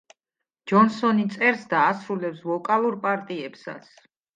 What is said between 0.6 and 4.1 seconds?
ჯონსონი წერს და ასრულებს ვოკალურ პარტიებსაც.